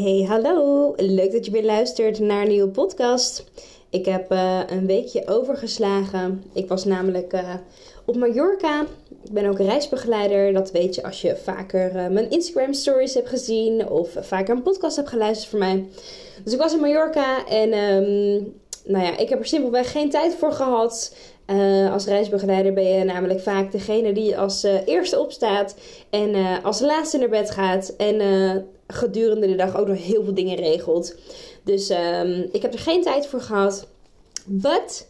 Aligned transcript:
Hey, 0.00 0.24
hallo! 0.28 0.92
Leuk 0.96 1.32
dat 1.32 1.44
je 1.44 1.50
weer 1.50 1.64
luistert 1.64 2.18
naar 2.18 2.42
een 2.42 2.48
nieuwe 2.48 2.68
podcast. 2.68 3.44
Ik 3.90 4.04
heb 4.04 4.32
uh, 4.32 4.60
een 4.66 4.86
weekje 4.86 5.28
overgeslagen. 5.28 6.44
Ik 6.52 6.68
was 6.68 6.84
namelijk 6.84 7.32
uh, 7.32 7.54
op 8.04 8.16
Mallorca. 8.16 8.86
Ik 9.24 9.32
ben 9.32 9.46
ook 9.46 9.58
reisbegeleider. 9.58 10.52
Dat 10.52 10.70
weet 10.70 10.94
je 10.94 11.02
als 11.02 11.20
je 11.20 11.36
vaker 11.36 11.96
uh, 11.96 12.06
mijn 12.06 12.30
Instagram 12.30 12.72
stories 12.72 13.14
hebt 13.14 13.28
gezien 13.28 13.88
of 13.88 14.16
vaker 14.20 14.54
een 14.54 14.62
podcast 14.62 14.96
hebt 14.96 15.08
geluisterd 15.08 15.50
voor 15.50 15.58
mij. 15.58 15.84
Dus 16.44 16.52
ik 16.52 16.58
was 16.58 16.72
in 16.72 16.80
Mallorca 16.80 17.46
en 17.46 17.72
um, 17.72 18.54
nou 18.84 19.04
ja, 19.04 19.16
ik 19.16 19.28
heb 19.28 19.38
er 19.38 19.46
simpelweg 19.46 19.92
geen 19.92 20.10
tijd 20.10 20.34
voor 20.34 20.52
gehad. 20.52 21.14
Uh, 21.50 21.92
als 21.92 22.06
reisbegeleider 22.06 22.72
ben 22.72 22.84
je 22.84 23.04
namelijk 23.04 23.40
vaak 23.40 23.72
degene 23.72 24.12
die 24.12 24.38
als 24.38 24.64
uh, 24.64 24.86
eerste 24.86 25.18
opstaat 25.18 25.74
en 26.10 26.34
uh, 26.34 26.64
als 26.64 26.80
laatste 26.80 27.18
naar 27.18 27.28
bed 27.28 27.50
gaat. 27.50 27.94
En 27.96 28.20
gedurende 28.86 29.46
de 29.46 29.56
dag 29.56 29.76
ook 29.76 29.86
nog 29.86 30.04
heel 30.04 30.24
veel 30.24 30.34
dingen 30.34 30.56
regelt. 30.56 31.14
Dus 31.64 31.90
um, 31.90 32.48
ik 32.52 32.62
heb 32.62 32.72
er 32.72 32.78
geen 32.78 33.02
tijd 33.02 33.26
voor 33.26 33.40
gehad. 33.40 33.86
But 34.46 35.08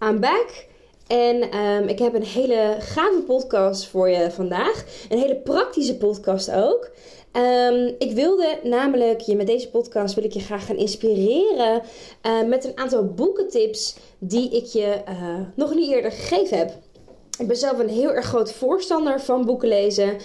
I'm 0.00 0.20
back. 0.20 0.66
En 1.06 1.56
um, 1.58 1.88
ik 1.88 1.98
heb 1.98 2.14
een 2.14 2.24
hele 2.24 2.76
gave 2.78 3.22
podcast 3.26 3.86
voor 3.86 4.08
je 4.08 4.30
vandaag. 4.30 4.84
Een 5.08 5.18
hele 5.18 5.36
praktische 5.36 5.96
podcast 5.96 6.50
ook. 6.50 6.90
Um, 7.32 7.94
ik 7.98 8.12
wilde 8.12 8.58
namelijk 8.62 9.20
je 9.20 9.36
met 9.36 9.46
deze 9.46 9.70
podcast 9.70 10.14
wil 10.14 10.24
ik 10.24 10.32
je 10.32 10.40
graag 10.40 10.66
gaan 10.66 10.76
inspireren 10.76 11.82
uh, 12.26 12.42
met 12.48 12.64
een 12.64 12.78
aantal 12.78 13.04
boekentips 13.04 13.96
die 14.18 14.50
ik 14.50 14.64
je 14.64 15.00
uh, 15.08 15.40
nog 15.54 15.74
niet 15.74 15.90
eerder 15.90 16.12
gegeven 16.12 16.58
heb. 16.58 16.72
Ik 17.38 17.46
ben 17.46 17.56
zelf 17.56 17.78
een 17.78 17.88
heel 17.88 18.12
erg 18.12 18.26
groot 18.26 18.52
voorstander 18.52 19.20
van 19.20 19.44
boeken 19.44 19.68
lezen. 19.68 20.16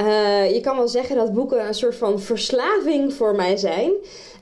Uh, 0.00 0.52
je 0.52 0.60
kan 0.60 0.76
wel 0.76 0.88
zeggen 0.88 1.16
dat 1.16 1.32
boeken 1.32 1.66
een 1.66 1.74
soort 1.74 1.96
van 1.96 2.20
verslaving 2.20 3.12
voor 3.12 3.34
mij 3.34 3.56
zijn. 3.56 3.90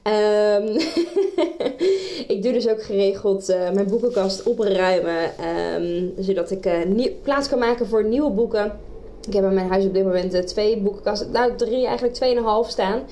Um, 0.02 0.68
ik 2.34 2.42
doe 2.42 2.52
dus 2.52 2.68
ook 2.68 2.82
geregeld 2.82 3.46
mijn 3.46 3.88
boekenkast 3.88 4.42
opruimen. 4.42 5.30
Um, 5.74 6.14
zodat 6.18 6.50
ik 6.50 7.22
plaats 7.22 7.48
kan 7.48 7.58
maken 7.58 7.86
voor 7.86 8.04
nieuwe 8.04 8.30
boeken. 8.30 8.87
Ik 9.26 9.34
heb 9.34 9.44
in 9.44 9.54
mijn 9.54 9.68
huis 9.68 9.84
op 9.84 9.94
dit 9.94 10.04
moment 10.04 10.46
twee 10.46 10.80
boekenkasten, 10.80 11.30
nou 11.30 11.56
drie 11.56 11.86
eigenlijk, 11.86 12.14
tweeënhalf 12.14 12.70
staan. 12.70 13.02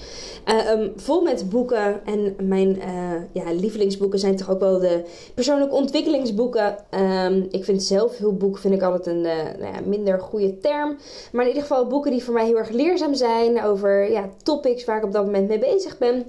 Uh, 0.48 0.70
um, 0.70 0.92
vol 0.96 1.22
met 1.22 1.50
boeken. 1.50 2.00
En 2.06 2.36
mijn 2.48 2.76
uh, 2.76 3.12
ja, 3.32 3.52
lievelingsboeken 3.52 4.18
zijn 4.18 4.36
toch 4.36 4.50
ook 4.50 4.60
wel 4.60 4.78
de 4.78 5.02
persoonlijke 5.34 5.74
ontwikkelingsboeken. 5.74 6.76
Um, 6.90 7.46
ik 7.50 7.64
vind 7.64 7.82
zelfhulpboek 7.82 8.58
vind 8.58 8.74
ik 8.74 8.82
altijd 8.82 9.06
een 9.06 9.20
nou 9.20 9.72
ja, 9.72 9.80
minder 9.84 10.20
goede 10.20 10.58
term. 10.58 10.96
Maar 11.32 11.42
in 11.42 11.48
ieder 11.48 11.62
geval 11.62 11.86
boeken 11.86 12.10
die 12.10 12.24
voor 12.24 12.34
mij 12.34 12.46
heel 12.46 12.58
erg 12.58 12.70
leerzaam 12.70 13.14
zijn. 13.14 13.62
Over 13.62 14.10
ja, 14.10 14.28
topics 14.42 14.84
waar 14.84 14.97
ik 14.97 15.04
op 15.04 15.12
dat 15.12 15.25
moment 15.25 15.48
mee 15.48 15.58
bezig 15.58 15.98
ben. 15.98 16.25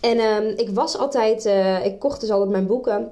En 0.00 0.20
um, 0.20 0.52
ik 0.56 0.70
was 0.70 0.98
altijd, 0.98 1.50
ik 1.84 1.98
kocht 1.98 2.20
dus 2.20 2.30
altijd 2.30 2.50
mijn 2.50 2.66
boeken. 2.66 3.10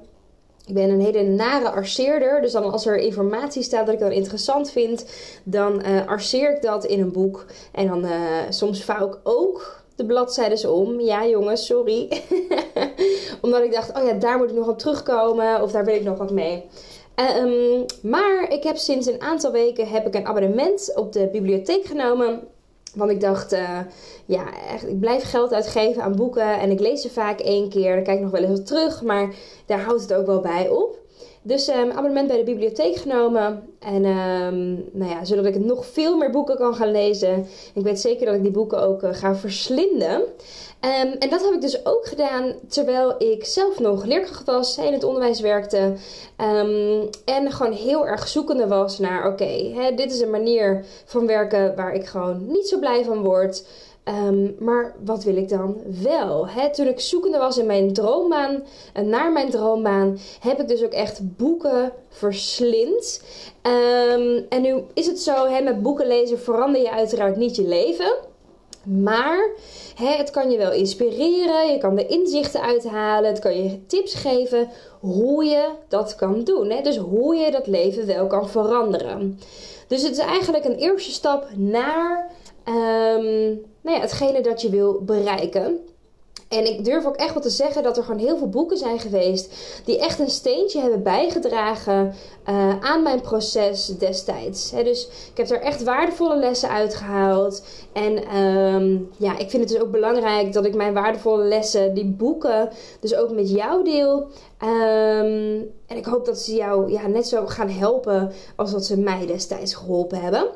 Ik 0.69 0.75
ben 0.75 0.89
een 0.89 1.01
hele 1.01 1.23
nare 1.23 1.69
arceerder. 1.69 2.41
Dus 2.41 2.51
dan 2.51 2.71
als 2.71 2.85
er 2.85 2.97
informatie 2.97 3.63
staat 3.63 3.85
dat 3.85 3.93
ik 3.93 3.99
dan 3.99 4.11
interessant 4.11 4.71
vind, 4.71 5.05
dan 5.43 5.81
uh, 5.85 6.07
arceer 6.07 6.55
ik 6.55 6.61
dat 6.61 6.85
in 6.85 6.99
een 6.99 7.11
boek. 7.11 7.45
En 7.71 7.87
dan 7.87 8.05
uh, 8.05 8.11
soms 8.49 8.83
vouw 8.83 9.07
ik 9.07 9.17
ook 9.23 9.81
de 9.95 10.05
bladzijden 10.05 10.73
om. 10.73 10.99
Ja, 10.99 11.27
jongens, 11.27 11.65
sorry. 11.65 12.21
Omdat 13.41 13.63
ik 13.63 13.71
dacht, 13.71 13.97
oh 13.97 14.03
ja, 14.05 14.13
daar 14.13 14.37
moet 14.37 14.49
ik 14.49 14.55
nog 14.55 14.67
op 14.67 14.79
terugkomen. 14.79 15.61
Of 15.61 15.71
daar 15.71 15.85
wil 15.85 15.95
ik 15.95 16.03
nog 16.03 16.17
wat 16.17 16.31
mee. 16.31 16.65
Um, 17.37 17.85
maar 18.01 18.51
ik 18.51 18.63
heb 18.63 18.77
sinds 18.77 19.07
een 19.07 19.21
aantal 19.21 19.51
weken 19.51 19.87
heb 19.87 20.07
ik 20.07 20.15
een 20.15 20.27
abonnement 20.27 20.91
op 20.95 21.13
de 21.13 21.29
bibliotheek 21.31 21.85
genomen. 21.85 22.47
Want 22.99 23.11
ik 23.11 23.21
dacht, 23.21 23.53
uh, 23.53 23.79
ja, 24.25 24.43
echt, 24.73 24.87
ik 24.87 24.99
blijf 24.99 25.29
geld 25.29 25.53
uitgeven 25.53 26.03
aan 26.03 26.15
boeken. 26.15 26.59
En 26.59 26.71
ik 26.71 26.79
lees 26.79 27.01
ze 27.01 27.09
vaak 27.09 27.39
één 27.39 27.69
keer. 27.69 27.95
Dan 27.95 28.03
kijk 28.03 28.17
ik 28.17 28.23
nog 28.23 28.31
wel 28.31 28.43
eens 28.43 28.63
terug. 28.63 29.01
Maar 29.01 29.33
daar 29.65 29.79
houdt 29.79 30.01
het 30.01 30.13
ook 30.13 30.25
wel 30.25 30.41
bij 30.41 30.69
op. 30.69 30.98
Dus 31.41 31.67
um, 31.67 31.91
abonnement 31.91 32.27
bij 32.27 32.37
de 32.37 32.43
bibliotheek 32.43 32.95
genomen. 32.95 33.69
En 33.79 34.05
um, 34.05 34.89
nou 34.91 35.11
ja, 35.11 35.25
zodat 35.25 35.45
ik 35.45 35.59
nog 35.59 35.85
veel 35.85 36.17
meer 36.17 36.31
boeken 36.31 36.57
kan 36.57 36.75
gaan 36.75 36.91
lezen. 36.91 37.47
Ik 37.73 37.83
weet 37.83 37.99
zeker 37.99 38.25
dat 38.25 38.35
ik 38.35 38.41
die 38.41 38.51
boeken 38.51 38.81
ook 38.81 39.03
uh, 39.03 39.13
ga 39.13 39.35
verslinden. 39.35 40.21
Um, 40.81 41.11
en 41.19 41.29
dat 41.29 41.43
heb 41.43 41.53
ik 41.53 41.61
dus 41.61 41.85
ook 41.85 42.07
gedaan 42.07 42.53
terwijl 42.67 43.15
ik 43.17 43.45
zelf 43.45 43.79
nog 43.79 44.05
leerkracht 44.05 44.45
was, 44.45 44.77
in 44.77 44.93
het 44.93 45.03
onderwijs 45.03 45.39
werkte. 45.39 45.93
En 47.25 47.51
gewoon 47.51 47.71
heel 47.71 48.07
erg 48.07 48.27
zoekende 48.27 48.67
was 48.67 48.99
naar: 48.99 49.27
oké, 49.27 49.73
dit 49.95 50.11
is 50.11 50.19
een 50.21 50.29
manier 50.29 50.85
van 51.05 51.27
werken 51.27 51.75
waar 51.75 51.93
ik 51.93 52.05
gewoon 52.05 52.45
niet 52.47 52.67
zo 52.67 52.79
blij 52.79 53.03
van 53.03 53.23
word. 53.23 53.63
Um, 54.09 54.55
maar 54.59 54.95
wat 55.05 55.23
wil 55.23 55.35
ik 55.35 55.49
dan 55.49 55.77
wel? 56.03 56.47
He, 56.47 56.73
toen 56.73 56.87
ik 56.87 56.99
zoekende 56.99 57.37
was 57.37 57.57
in 57.57 57.65
mijn 57.65 57.93
droombaan, 57.93 58.63
en 58.93 59.09
naar 59.09 59.31
mijn 59.31 59.49
droombaan, 59.49 60.17
heb 60.39 60.59
ik 60.59 60.67
dus 60.67 60.83
ook 60.83 60.91
echt 60.91 61.37
boeken 61.37 61.91
verslind. 62.09 63.23
Um, 63.61 64.45
en 64.49 64.61
nu 64.61 64.83
is 64.93 65.07
het 65.07 65.19
zo, 65.19 65.61
met 65.63 65.81
boeken 65.81 66.07
lezen 66.07 66.39
verander 66.39 66.81
je 66.81 66.91
uiteraard 66.91 67.35
niet 67.35 67.55
je 67.55 67.67
leven. 67.67 68.15
Maar 68.83 69.49
he, 69.95 70.15
het 70.15 70.31
kan 70.31 70.51
je 70.51 70.57
wel 70.57 70.71
inspireren, 70.71 71.71
je 71.71 71.77
kan 71.77 71.97
er 71.97 72.09
inzichten 72.09 72.61
uithalen, 72.61 73.29
het 73.29 73.39
kan 73.39 73.63
je 73.63 73.85
tips 73.85 74.13
geven 74.13 74.69
hoe 74.99 75.45
je 75.45 75.69
dat 75.87 76.15
kan 76.15 76.43
doen. 76.43 76.73
Dus 76.83 76.97
hoe 76.97 77.35
je 77.35 77.51
dat 77.51 77.67
leven 77.67 78.05
wel 78.05 78.27
kan 78.27 78.49
veranderen. 78.49 79.39
Dus 79.87 80.01
het 80.01 80.11
is 80.11 80.17
eigenlijk 80.17 80.65
een 80.65 80.75
eerste 80.75 81.11
stap 81.11 81.47
naar 81.55 82.31
um, 82.65 83.61
nou 83.81 83.95
ja, 83.95 84.01
hetgene 84.01 84.41
dat 84.41 84.61
je 84.61 84.69
wil 84.69 85.01
bereiken. 85.01 85.79
En 86.49 86.65
ik 86.65 86.85
durf 86.85 87.05
ook 87.05 87.15
echt 87.15 87.33
wel 87.33 87.41
te 87.41 87.49
zeggen 87.49 87.83
dat 87.83 87.97
er 87.97 88.03
gewoon 88.03 88.19
heel 88.19 88.37
veel 88.37 88.49
boeken 88.49 88.77
zijn 88.77 88.99
geweest 88.99 89.53
die 89.85 89.99
echt 89.99 90.19
een 90.19 90.29
steentje 90.29 90.81
hebben 90.81 91.03
bijgedragen 91.03 92.13
uh, 92.49 92.79
aan 92.79 93.03
mijn 93.03 93.21
proces 93.21 93.85
destijds. 93.85 94.71
Dus 94.71 95.07
ik 95.31 95.37
heb 95.37 95.49
er 95.49 95.61
echt 95.61 95.83
waardevolle 95.83 96.37
lessen 96.37 96.69
uitgehaald. 96.69 97.63
En 97.93 98.37
um, 98.37 99.09
ja, 99.17 99.37
ik 99.37 99.49
vind 99.49 99.63
het 99.63 99.71
dus 99.71 99.81
ook 99.81 99.91
belangrijk 99.91 100.53
dat 100.53 100.65
ik 100.65 100.75
mijn 100.75 100.93
waardevolle 100.93 101.43
lessen, 101.43 101.93
die 101.93 102.05
boeken, 102.05 102.69
dus 102.99 103.15
ook 103.15 103.31
met 103.31 103.49
jou 103.49 103.83
deel. 103.83 104.27
Um, 104.63 105.71
en 105.87 105.97
ik 105.97 106.05
hoop 106.05 106.25
dat 106.25 106.39
ze 106.39 106.55
jou 106.55 106.91
ja, 106.91 107.07
net 107.07 107.27
zo 107.27 107.45
gaan 107.45 107.69
helpen 107.69 108.31
als 108.55 108.71
dat 108.71 108.85
ze 108.85 108.97
mij 108.97 109.25
destijds 109.25 109.73
geholpen 109.73 110.21
hebben. 110.21 110.49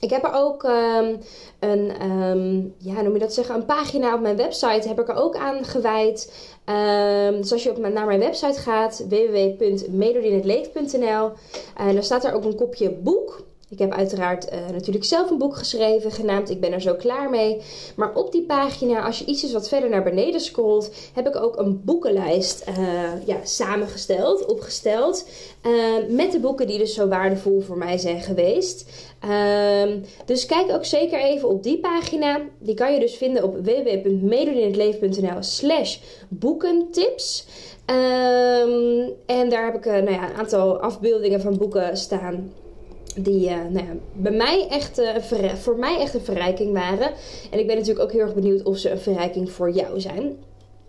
Ik 0.00 0.10
heb 0.10 0.24
er 0.24 0.32
ook 0.32 0.62
um, 0.62 1.18
een, 1.58 2.10
um, 2.10 2.74
ja, 2.78 3.02
noem 3.02 3.12
je 3.12 3.18
dat 3.18 3.34
zeggen, 3.34 3.54
een 3.54 3.64
pagina 3.64 4.14
op 4.14 4.20
mijn 4.20 4.36
website 4.36 4.88
heb 4.88 5.00
ik 5.00 5.08
er 5.08 5.14
ook 5.14 5.36
aan 5.36 5.64
gewijd. 5.64 6.32
Um, 6.66 7.40
dus 7.40 7.52
als 7.52 7.62
je 7.62 7.70
op, 7.70 7.78
naar 7.78 8.06
mijn 8.06 8.20
website 8.20 8.60
gaat, 8.60 9.04
www.melodienhetleeft.nl, 9.08 11.30
en 11.76 11.94
dan 11.94 12.02
staat 12.02 12.24
er 12.24 12.34
ook 12.34 12.44
een 12.44 12.56
kopje 12.56 12.90
boek. 12.90 13.42
Ik 13.70 13.78
heb 13.78 13.92
uiteraard 13.92 14.52
uh, 14.52 14.58
natuurlijk 14.72 15.04
zelf 15.04 15.30
een 15.30 15.38
boek 15.38 15.56
geschreven, 15.56 16.10
genaamd 16.10 16.50
Ik 16.50 16.60
ben 16.60 16.72
er 16.72 16.80
zo 16.80 16.94
klaar 16.94 17.30
mee. 17.30 17.60
Maar 17.96 18.14
op 18.14 18.32
die 18.32 18.42
pagina, 18.42 19.06
als 19.06 19.18
je 19.18 19.24
ietsjes 19.24 19.52
wat 19.52 19.68
verder 19.68 19.90
naar 19.90 20.02
beneden 20.02 20.40
scrolt, 20.40 20.90
heb 21.12 21.26
ik 21.26 21.36
ook 21.36 21.58
een 21.58 21.84
boekenlijst 21.84 22.64
uh, 22.68 23.26
ja, 23.26 23.36
samengesteld, 23.44 24.46
opgesteld. 24.46 25.28
Uh, 25.66 25.96
met 26.08 26.32
de 26.32 26.40
boeken 26.40 26.66
die 26.66 26.78
dus 26.78 26.94
zo 26.94 27.08
waardevol 27.08 27.60
voor 27.60 27.78
mij 27.78 27.98
zijn 27.98 28.20
geweest. 28.20 29.08
Um, 29.82 30.04
dus 30.24 30.46
kijk 30.46 30.70
ook 30.70 30.84
zeker 30.84 31.20
even 31.20 31.48
op 31.48 31.62
die 31.62 31.78
pagina. 31.78 32.40
Die 32.58 32.74
kan 32.74 32.92
je 32.92 33.00
dus 33.00 33.14
vinden 33.14 33.42
op 33.42 33.54
www.medodinhetleven.nl 33.54 35.42
slash 35.42 35.98
boekentips. 36.28 37.46
Um, 37.86 39.12
en 39.26 39.48
daar 39.48 39.64
heb 39.64 39.74
ik 39.74 39.84
nou 39.84 40.10
ja, 40.10 40.30
een 40.30 40.36
aantal 40.36 40.80
afbeeldingen 40.80 41.40
van 41.40 41.56
boeken 41.56 41.96
staan 41.96 42.52
die 43.16 43.48
uh, 43.48 43.56
nou 43.68 43.86
bij 44.12 44.32
mij 44.32 44.66
echt, 44.68 44.98
uh, 44.98 45.16
voor 45.54 45.76
mij 45.76 45.98
echt 45.98 46.14
een 46.14 46.20
verrijking 46.20 46.72
waren. 46.72 47.10
En 47.50 47.58
ik 47.58 47.66
ben 47.66 47.76
natuurlijk 47.76 48.04
ook 48.04 48.12
heel 48.12 48.20
erg 48.20 48.34
benieuwd 48.34 48.62
of 48.62 48.78
ze 48.78 48.90
een 48.90 48.98
verrijking 48.98 49.50
voor 49.50 49.70
jou 49.70 50.00
zijn. 50.00 50.36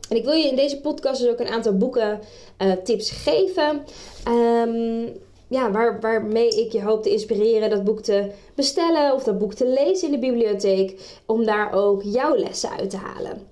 En 0.09 0.17
ik 0.17 0.23
wil 0.23 0.33
je 0.33 0.47
in 0.47 0.55
deze 0.55 0.81
podcast 0.81 1.21
dus 1.21 1.29
ook 1.29 1.39
een 1.39 1.47
aantal 1.47 1.77
boeken 1.77 2.19
uh, 2.61 2.71
tips 2.71 3.11
geven. 3.11 3.81
Um, 4.27 5.09
ja, 5.47 5.71
waar, 5.71 5.99
waarmee 5.99 6.47
ik 6.47 6.71
je 6.71 6.81
hoop 6.81 7.03
te 7.03 7.11
inspireren 7.11 7.69
dat 7.69 7.83
boek 7.83 8.01
te 8.01 8.31
bestellen 8.55 9.13
of 9.13 9.23
dat 9.23 9.37
boek 9.37 9.53
te 9.53 9.67
lezen 9.67 10.07
in 10.07 10.13
de 10.19 10.27
bibliotheek. 10.27 11.19
Om 11.25 11.45
daar 11.45 11.73
ook 11.73 12.03
jouw 12.03 12.35
lessen 12.35 12.69
uit 12.69 12.89
te 12.89 12.97
halen. 12.97 13.47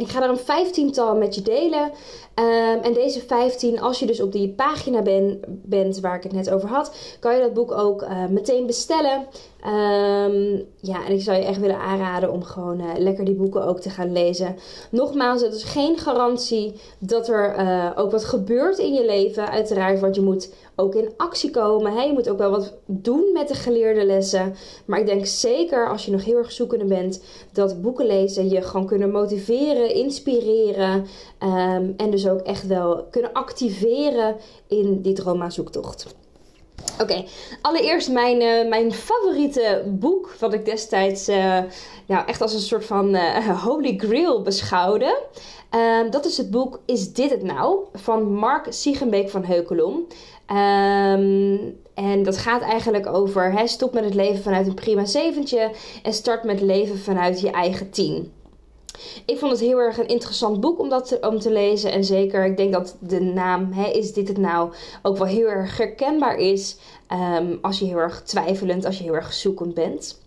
Ik 0.00 0.08
ga 0.08 0.22
er 0.22 0.28
een 0.28 0.38
vijftiental 0.38 1.16
met 1.16 1.34
je 1.34 1.42
delen. 1.42 1.90
Ehm, 2.34 2.78
en 2.82 2.92
deze 2.92 3.20
15, 3.20 3.80
als 3.80 3.98
je 3.98 4.06
dus 4.06 4.20
op 4.20 4.32
die 4.32 4.48
pagina 4.48 5.02
ben, 5.02 5.40
bent 5.48 6.00
waar 6.00 6.16
ik 6.16 6.22
het 6.22 6.32
net 6.32 6.50
over 6.50 6.68
had, 6.68 6.92
kan 7.20 7.34
je 7.34 7.40
dat 7.40 7.54
boek 7.54 7.72
ook 7.72 8.02
uh, 8.02 8.26
meteen 8.26 8.66
bestellen. 8.66 9.26
Um, 9.66 10.64
ja, 10.80 11.06
en 11.06 11.12
ik 11.12 11.22
zou 11.22 11.38
je 11.38 11.44
echt 11.44 11.60
willen 11.60 11.78
aanraden 11.78 12.32
om 12.32 12.42
gewoon 12.42 12.80
uh, 12.80 12.86
lekker 12.96 13.24
die 13.24 13.34
boeken 13.34 13.64
ook 13.64 13.80
te 13.80 13.90
gaan 13.90 14.12
lezen. 14.12 14.56
Nogmaals, 14.90 15.42
het 15.42 15.54
is 15.54 15.64
geen 15.64 15.98
garantie 15.98 16.72
dat 16.98 17.28
er 17.28 17.58
uh, 17.58 17.90
ook 17.96 18.10
wat 18.10 18.24
gebeurt 18.24 18.78
in 18.78 18.92
je 18.92 19.04
leven. 19.04 19.50
Uiteraard, 19.50 20.00
want 20.00 20.14
je 20.14 20.22
moet 20.22 20.52
ook 20.80 20.94
in 20.94 21.12
actie 21.16 21.50
komen. 21.50 21.92
Hè? 21.92 22.02
Je 22.02 22.12
moet 22.12 22.28
ook 22.28 22.38
wel 22.38 22.50
wat 22.50 22.74
doen 22.86 23.32
met 23.32 23.48
de 23.48 23.54
geleerde 23.54 24.04
lessen. 24.04 24.54
Maar 24.84 25.00
ik 25.00 25.06
denk 25.06 25.26
zeker 25.26 25.88
als 25.88 26.04
je 26.04 26.10
nog 26.10 26.24
heel 26.24 26.36
erg 26.36 26.52
zoekende 26.52 26.84
bent, 26.84 27.22
dat 27.52 27.82
boeken 27.82 28.06
lezen 28.06 28.48
je 28.48 28.62
gewoon 28.62 28.86
kunnen 28.86 29.10
motiveren, 29.10 29.94
inspireren. 29.94 31.06
Um, 31.42 31.94
en 31.96 32.10
dus 32.10 32.28
ook 32.28 32.40
echt 32.40 32.66
wel 32.66 33.06
kunnen 33.10 33.32
activeren 33.32 34.36
in 34.68 35.00
die 35.02 35.14
droma-zoektocht. 35.14 36.06
Oké, 37.00 37.24
allereerst 37.62 38.10
mijn, 38.10 38.40
uh, 38.40 38.68
mijn 38.68 38.92
favoriete 38.92 39.82
boek, 39.86 40.34
wat 40.38 40.52
ik 40.52 40.64
destijds 40.64 41.28
uh, 41.28 41.58
nou, 42.06 42.26
echt 42.26 42.40
als 42.40 42.52
een 42.52 42.60
soort 42.60 42.84
van 42.84 43.14
uh, 43.14 43.62
holy 43.64 43.94
grail 43.96 44.42
beschouwde. 44.42 45.18
Um, 45.74 46.10
dat 46.10 46.24
is 46.24 46.36
het 46.36 46.50
boek 46.50 46.80
Is 46.86 47.12
dit 47.12 47.30
het 47.30 47.42
nou? 47.42 47.78
van 47.94 48.32
Mark 48.32 48.66
Siegenbeek 48.68 49.30
van 49.30 49.44
Heukelom. 49.44 50.06
Um, 50.48 51.78
en 51.94 52.22
dat 52.22 52.38
gaat 52.38 52.62
eigenlijk 52.62 53.06
over 53.06 53.52
hè, 53.52 53.66
stop 53.66 53.92
met 53.92 54.04
het 54.04 54.14
leven 54.14 54.42
vanuit 54.42 54.66
een 54.66 54.74
prima 54.74 55.04
zeventje 55.04 55.70
en 56.02 56.12
start 56.12 56.44
met 56.44 56.60
leven 56.60 56.98
vanuit 56.98 57.40
je 57.40 57.50
eigen 57.50 57.90
tien. 57.90 58.32
Ik 59.24 59.38
vond 59.38 59.52
het 59.52 59.60
heel 59.60 59.78
erg 59.78 59.98
een 59.98 60.06
interessant 60.08 60.60
boek 60.60 60.78
om, 60.78 60.88
dat 60.88 61.08
te, 61.08 61.18
om 61.20 61.38
te 61.38 61.52
lezen. 61.52 61.92
En 61.92 62.04
zeker, 62.04 62.44
ik 62.44 62.56
denk 62.56 62.72
dat 62.72 62.96
de 63.00 63.20
naam, 63.20 63.72
hè, 63.72 63.90
is 63.90 64.12
dit 64.12 64.28
het 64.28 64.38
nou, 64.38 64.72
ook 65.02 65.16
wel 65.16 65.26
heel 65.26 65.46
erg 65.46 65.76
herkenbaar 65.76 66.36
is. 66.36 66.76
Um, 67.12 67.58
als 67.62 67.78
je 67.78 67.84
heel 67.84 67.98
erg 67.98 68.22
twijfelend, 68.22 68.84
als 68.84 68.98
je 68.98 69.04
heel 69.04 69.14
erg 69.14 69.32
zoekend 69.32 69.74
bent. 69.74 70.20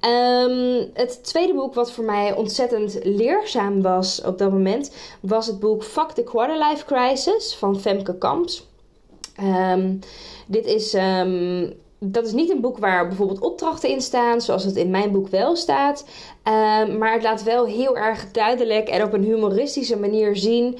Um, 0.00 0.90
het 0.94 1.24
tweede 1.24 1.54
boek 1.54 1.74
wat 1.74 1.92
voor 1.92 2.04
mij 2.04 2.34
ontzettend 2.34 2.98
leerzaam 3.02 3.82
was 3.82 4.22
op 4.22 4.38
dat 4.38 4.50
moment, 4.50 4.92
was 5.20 5.46
het 5.46 5.60
boek 5.60 5.84
Fuck 5.84 6.10
the 6.10 6.22
Quarterlife 6.22 6.84
Crisis 6.84 7.54
van 7.54 7.80
Femke 7.80 8.18
Kamps. 8.18 8.68
Um, 9.42 9.98
dit 10.46 10.66
is 10.66 10.96
dat 12.02 12.26
is 12.26 12.32
niet 12.32 12.50
een 12.50 12.60
boek 12.60 12.78
waar 12.78 13.08
bijvoorbeeld 13.08 13.40
opdrachten 13.40 13.88
in 13.88 14.00
staan, 14.00 14.40
zoals 14.40 14.64
het 14.64 14.76
in 14.76 14.90
mijn 14.90 15.12
boek 15.12 15.28
wel 15.28 15.56
staat. 15.56 16.04
Um, 16.44 16.98
maar 16.98 17.12
het 17.12 17.22
laat 17.22 17.42
wel 17.42 17.66
heel 17.66 17.96
erg 17.96 18.30
duidelijk 18.30 18.88
en 18.88 19.02
op 19.02 19.12
een 19.12 19.24
humoristische 19.24 19.98
manier 19.98 20.36
zien 20.36 20.78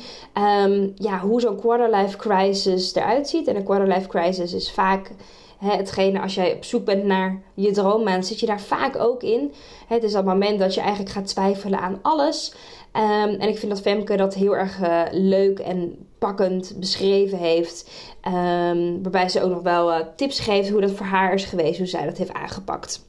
um, 0.65 0.93
ja, 0.95 1.19
hoe 1.19 1.41
zo'n 1.41 1.61
quarterlife 1.61 2.17
crisis 2.17 2.95
eruit 2.95 3.29
ziet. 3.29 3.49
En 3.49 3.57
een 3.57 3.65
quarterlife 3.65 4.09
crisis 4.09 4.53
is 4.53 4.73
vaak 4.73 5.11
hetgene 5.59 6.21
als 6.21 6.35
jij 6.35 6.55
op 6.55 6.65
zoek 6.65 6.85
bent 6.85 7.05
naar 7.05 7.43
je 7.55 7.71
droommaan, 7.71 8.25
zit 8.25 8.41
je 8.41 8.47
daar 8.47 8.61
vaak 8.61 8.99
ook 8.99 9.23
in. 9.23 9.53
Het 9.87 10.03
is 10.03 10.13
dat 10.13 10.25
moment 10.25 10.59
dat 10.59 10.75
je 10.75 10.81
eigenlijk 10.81 11.11
gaat 11.11 11.27
twijfelen 11.27 11.81
aan 11.81 11.99
alles. 12.03 12.55
Um, 12.93 13.35
en 13.35 13.49
ik 13.49 13.59
vind 13.59 13.73
dat 13.73 13.81
Femke 13.81 14.17
dat 14.17 14.35
heel 14.35 14.57
erg 14.57 14.81
uh, 14.81 15.03
leuk 15.11 15.59
en 15.59 16.07
pakkend 16.19 16.75
beschreven 16.77 17.39
heeft. 17.39 17.91
Um, 18.29 19.03
waarbij 19.03 19.29
ze 19.29 19.43
ook 19.43 19.51
nog 19.51 19.63
wel 19.63 19.91
uh, 19.91 20.01
tips 20.17 20.41
geeft 20.41 20.71
hoe 20.71 20.81
dat 20.81 20.91
voor 20.91 21.07
haar 21.07 21.35
is 21.35 21.45
geweest, 21.45 21.79
hoe 21.79 21.87
zij 21.87 22.05
dat 22.05 22.19
heeft 22.19 22.33
aangepakt. 22.33 23.09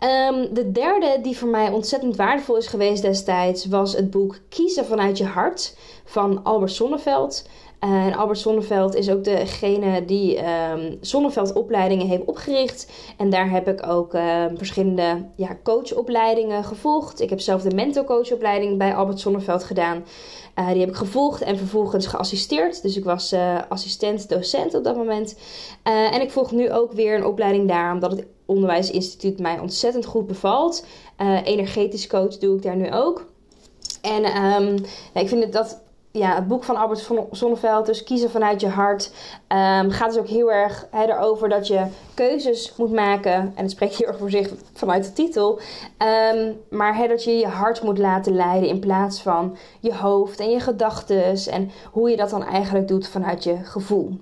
Um, 0.00 0.54
de 0.54 0.72
derde 0.72 1.18
die 1.22 1.36
voor 1.36 1.48
mij 1.48 1.70
ontzettend 1.70 2.16
waardevol 2.16 2.56
is 2.56 2.66
geweest 2.66 3.02
destijds 3.02 3.66
was 3.66 3.92
het 3.92 4.10
boek 4.10 4.38
Kiezen 4.48 4.84
vanuit 4.84 5.18
je 5.18 5.24
hart 5.24 5.76
van 6.04 6.44
Albert 6.44 6.72
Sonneveld. 6.72 7.48
Uh, 7.84 8.06
en 8.06 8.14
Albert 8.14 8.38
Sonneveld 8.38 8.94
is 8.94 9.10
ook 9.10 9.24
degene 9.24 10.04
die 10.04 10.38
um, 10.38 10.98
Sonneveld 11.00 11.52
opleidingen 11.52 12.06
heeft 12.06 12.24
opgericht. 12.24 12.92
En 13.16 13.30
daar 13.30 13.50
heb 13.50 13.68
ik 13.68 13.86
ook 13.86 14.14
uh, 14.14 14.44
verschillende 14.54 15.24
ja, 15.34 15.58
coachopleidingen 15.62 16.64
gevolgd. 16.64 17.20
Ik 17.20 17.30
heb 17.30 17.40
zelf 17.40 17.62
de 17.62 17.74
mentorcoachopleiding 17.74 18.78
bij 18.78 18.94
Albert 18.94 19.20
Sonneveld 19.20 19.64
gedaan. 19.64 20.04
Uh, 20.58 20.70
die 20.70 20.80
heb 20.80 20.88
ik 20.88 20.96
gevolgd 20.96 21.42
en 21.42 21.58
vervolgens 21.58 22.06
geassisteerd. 22.06 22.82
Dus 22.82 22.96
ik 22.96 23.04
was 23.04 23.34
assistent-docent 23.68 24.74
op 24.74 24.84
dat 24.84 24.96
moment. 24.96 25.38
en 25.82 26.20
ik 26.20 26.30
volg 26.30 26.52
nu 26.52 26.72
ook 26.72 26.92
weer 26.92 27.16
een 27.16 27.26
opleiding 27.26 27.68
daar, 27.68 27.92
omdat 27.92 28.10
het 28.10 28.26
onderwijsinstituut 28.46 29.38
mij 29.38 29.58
ontzettend 29.58 30.04
goed 30.04 30.26
bevalt. 30.26 30.86
energetisch 31.44 32.06
coach 32.06 32.38
doe 32.38 32.56
ik 32.56 32.62
daar 32.62 32.76
nu 32.76 32.92
ook. 32.92 33.26
En 34.02 34.24
um, 34.42 34.74
ja, 35.14 35.20
ik 35.20 35.28
vind 35.28 35.42
het 35.42 35.52
dat 35.52 35.84
ja, 36.16 36.34
het 36.34 36.48
boek 36.48 36.64
van 36.64 36.76
Albert 36.76 37.10
Zonneveld, 37.30 37.86
dus 37.86 38.04
kiezen 38.04 38.30
vanuit 38.30 38.60
je 38.60 38.68
hart, 38.68 39.10
um, 39.48 39.90
gaat 39.90 40.08
dus 40.08 40.18
ook 40.18 40.28
heel 40.28 40.52
erg 40.52 40.86
he, 40.90 41.04
erover 41.04 41.48
dat 41.48 41.66
je 41.66 41.86
keuzes 42.14 42.74
moet 42.76 42.92
maken. 42.92 43.32
En 43.32 43.62
het 43.62 43.70
spreekt 43.70 43.96
heel 43.96 44.06
erg 44.06 44.18
voor 44.18 44.30
zich 44.30 44.52
vanuit 44.72 45.04
de 45.04 45.12
titel. 45.12 45.60
Um, 46.32 46.60
maar 46.70 47.08
dat 47.08 47.24
je 47.24 47.30
je 47.30 47.46
hart 47.46 47.82
moet 47.82 47.98
laten 47.98 48.34
leiden 48.34 48.68
in 48.68 48.78
plaats 48.78 49.22
van 49.22 49.56
je 49.80 49.94
hoofd 49.94 50.40
en 50.40 50.50
je 50.50 50.60
gedachten. 50.60 51.36
En 51.50 51.70
hoe 51.90 52.10
je 52.10 52.16
dat 52.16 52.30
dan 52.30 52.44
eigenlijk 52.44 52.88
doet 52.88 53.08
vanuit 53.08 53.44
je 53.44 53.56
gevoel 53.62 54.18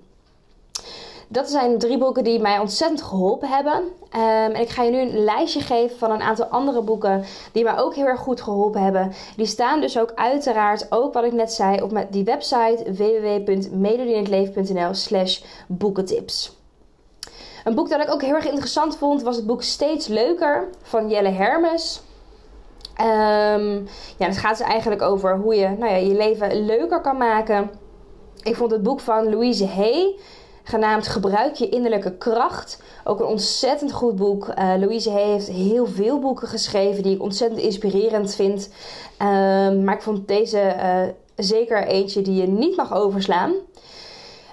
dat 1.28 1.50
zijn 1.50 1.78
drie 1.78 1.98
boeken 1.98 2.24
die 2.24 2.40
mij 2.40 2.58
ontzettend 2.58 3.02
geholpen 3.02 3.48
hebben. 3.48 3.74
Um, 3.74 3.82
en 4.10 4.60
ik 4.60 4.68
ga 4.68 4.82
je 4.82 4.90
nu 4.90 5.00
een 5.00 5.24
lijstje 5.24 5.60
geven 5.60 5.98
van 5.98 6.10
een 6.10 6.22
aantal 6.22 6.46
andere 6.46 6.82
boeken 6.82 7.24
die 7.52 7.64
mij 7.64 7.78
ook 7.78 7.94
heel 7.94 8.06
erg 8.06 8.20
goed 8.20 8.40
geholpen 8.40 8.82
hebben. 8.82 9.12
Die 9.36 9.46
staan 9.46 9.80
dus 9.80 9.98
ook 9.98 10.12
uiteraard, 10.14 10.92
ook 10.92 11.12
wat 11.12 11.24
ik 11.24 11.32
net 11.32 11.52
zei, 11.52 11.82
op 11.82 12.06
die 12.10 12.24
website 12.24 12.92
www.melodieinhetleven.nl 12.92 14.94
slash 14.94 15.42
boekentips. 15.66 16.56
Een 17.64 17.74
boek 17.74 17.88
dat 17.88 18.00
ik 18.00 18.10
ook 18.10 18.22
heel 18.22 18.34
erg 18.34 18.48
interessant 18.48 18.96
vond 18.96 19.22
was 19.22 19.36
het 19.36 19.46
boek 19.46 19.62
Steeds 19.62 20.06
Leuker 20.06 20.68
van 20.82 21.08
Jelle 21.08 21.28
Hermes. 21.28 22.02
Um, 23.00 23.86
ja, 24.16 24.26
het 24.26 24.36
gaat 24.36 24.58
dus 24.58 24.66
eigenlijk 24.66 25.02
over 25.02 25.38
hoe 25.38 25.54
je 25.54 25.68
nou 25.68 25.90
ja, 25.90 25.96
je 25.96 26.14
leven 26.14 26.64
leuker 26.64 27.00
kan 27.00 27.16
maken. 27.16 27.70
Ik 28.42 28.56
vond 28.56 28.70
het 28.70 28.82
boek 28.82 29.00
van 29.00 29.30
Louise 29.30 29.66
Hay 29.66 30.18
genaamd 30.64 31.08
Gebruik 31.08 31.54
je 31.54 31.68
innerlijke 31.68 32.16
kracht. 32.16 32.82
Ook 33.04 33.20
een 33.20 33.26
ontzettend 33.26 33.92
goed 33.92 34.16
boek. 34.16 34.48
Uh, 34.48 34.74
Louise 34.78 35.10
heeft 35.10 35.48
heel 35.48 35.86
veel 35.86 36.18
boeken 36.18 36.48
geschreven 36.48 37.02
die 37.02 37.14
ik 37.14 37.22
ontzettend 37.22 37.60
inspirerend 37.60 38.34
vind. 38.34 38.68
Uh, 39.22 39.28
maar 39.82 39.94
ik 39.94 40.02
vond 40.02 40.28
deze 40.28 40.74
uh, 40.76 41.00
zeker 41.36 41.86
eentje 41.86 42.22
die 42.22 42.40
je 42.40 42.46
niet 42.46 42.76
mag 42.76 42.94
overslaan. 42.94 43.52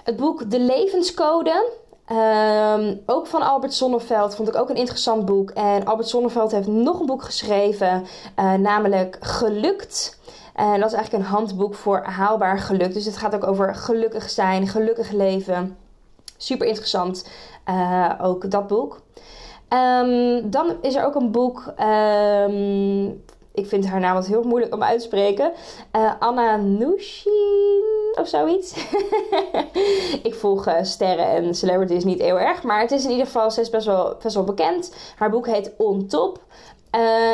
Het 0.04 0.16
boek 0.16 0.50
De 0.50 0.60
Levenscode. 0.60 1.80
Um, 2.12 3.00
ook 3.06 3.26
van 3.26 3.42
Albert 3.42 3.74
Sonneveld 3.74 4.34
vond 4.34 4.48
ik 4.48 4.56
ook 4.56 4.68
een 4.68 4.76
interessant 4.76 5.24
boek. 5.24 5.50
En 5.50 5.84
Albert 5.84 6.08
Sonneveld 6.08 6.52
heeft 6.52 6.66
nog 6.66 7.00
een 7.00 7.06
boek 7.06 7.22
geschreven, 7.22 8.06
uh, 8.38 8.54
namelijk 8.54 9.16
Gelukt. 9.20 10.18
En 10.54 10.80
dat 10.80 10.90
is 10.90 10.96
eigenlijk 10.96 11.24
een 11.24 11.30
handboek 11.30 11.74
voor 11.74 12.02
haalbaar 12.02 12.58
geluk. 12.58 12.92
Dus 12.92 13.04
het 13.04 13.16
gaat 13.16 13.34
ook 13.34 13.46
over 13.46 13.74
gelukkig 13.74 14.30
zijn, 14.30 14.66
gelukkig 14.66 15.10
leven. 15.10 15.76
Super 16.42 16.66
interessant, 16.66 17.28
uh, 17.68 18.12
ook 18.22 18.50
dat 18.50 18.66
boek. 18.66 19.00
Um, 19.68 20.50
dan 20.50 20.76
is 20.80 20.94
er 20.94 21.04
ook 21.04 21.14
een 21.14 21.30
boek. 21.30 21.72
Um, 21.80 23.22
ik 23.54 23.66
vind 23.66 23.86
haar 23.86 24.00
naam 24.00 24.14
wat 24.14 24.26
heel 24.26 24.42
moeilijk 24.42 24.74
om 24.74 24.82
uit 24.82 24.98
te 24.98 25.04
spreken. 25.04 25.52
Uh, 25.96 26.12
Anna 26.18 26.56
Nushin 26.56 28.14
of 28.14 28.28
zoiets. 28.28 28.74
ik 30.28 30.34
volg 30.34 30.68
uh, 30.68 30.74
sterren 30.82 31.26
en 31.26 31.54
celebrities 31.54 32.04
niet 32.04 32.20
heel 32.20 32.38
erg. 32.38 32.62
Maar 32.62 32.80
het 32.80 32.90
is 32.90 33.04
in 33.04 33.10
ieder 33.10 33.26
geval, 33.26 33.50
ze 33.50 33.60
is 33.60 33.70
best 33.70 33.86
wel, 33.86 34.16
best 34.22 34.34
wel 34.34 34.44
bekend. 34.44 34.94
Haar 35.16 35.30
boek 35.30 35.46
heet 35.46 35.72
On 35.76 36.06
Top. 36.06 36.40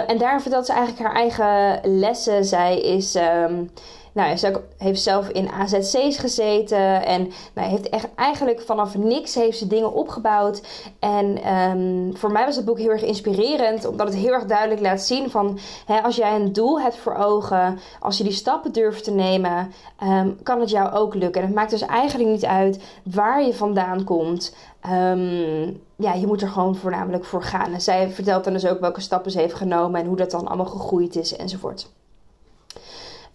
En 0.06 0.18
daar 0.18 0.42
vertelt 0.42 0.66
ze 0.66 0.72
eigenlijk 0.72 1.06
haar 1.06 1.14
eigen 1.14 1.80
lessen. 1.98 2.44
Zij 2.44 2.80
is. 2.80 3.14
Um, 3.14 3.70
nou, 4.18 4.36
ze 4.36 4.60
heeft 4.76 5.02
zelf 5.02 5.28
in 5.28 5.50
AZC's 5.50 6.18
gezeten. 6.18 7.04
En 7.04 7.32
nou, 7.54 7.68
heeft 7.68 7.88
echt 7.88 8.08
eigenlijk 8.14 8.60
vanaf 8.60 8.96
niks 8.96 9.34
heeft 9.34 9.58
ze 9.58 9.66
dingen 9.66 9.92
opgebouwd. 9.92 10.62
En 10.98 11.54
um, 11.54 12.16
voor 12.16 12.32
mij 12.32 12.44
was 12.44 12.56
het 12.56 12.64
boek 12.64 12.78
heel 12.78 12.90
erg 12.90 13.04
inspirerend. 13.04 13.86
Omdat 13.86 14.06
het 14.06 14.16
heel 14.16 14.32
erg 14.32 14.44
duidelijk 14.44 14.80
laat 14.80 15.00
zien 15.00 15.30
van... 15.30 15.58
Hè, 15.86 16.02
als 16.02 16.16
jij 16.16 16.34
een 16.34 16.52
doel 16.52 16.80
hebt 16.80 16.96
voor 16.96 17.14
ogen... 17.14 17.78
Als 18.00 18.18
je 18.18 18.24
die 18.24 18.32
stappen 18.32 18.72
durft 18.72 19.04
te 19.04 19.10
nemen... 19.10 19.72
Um, 20.02 20.42
kan 20.42 20.60
het 20.60 20.70
jou 20.70 20.92
ook 20.92 21.14
lukken. 21.14 21.40
En 21.40 21.46
het 21.46 21.56
maakt 21.56 21.70
dus 21.70 21.82
eigenlijk 21.82 22.30
niet 22.30 22.44
uit 22.44 22.80
waar 23.02 23.44
je 23.44 23.54
vandaan 23.54 24.04
komt... 24.04 24.54
Um, 24.92 25.80
ja, 25.96 26.14
je 26.14 26.26
moet 26.26 26.42
er 26.42 26.48
gewoon 26.48 26.76
voornamelijk 26.76 27.24
voor 27.24 27.42
gaan. 27.42 27.72
En 27.72 27.80
zij 27.80 28.10
vertelt 28.10 28.44
dan 28.44 28.52
dus 28.52 28.66
ook 28.66 28.80
welke 28.80 29.00
stappen 29.00 29.30
ze 29.30 29.38
heeft 29.38 29.54
genomen 29.54 30.00
en 30.00 30.06
hoe 30.06 30.16
dat 30.16 30.30
dan 30.30 30.46
allemaal 30.46 30.66
gegroeid 30.66 31.16
is 31.16 31.36
enzovoort. 31.36 31.90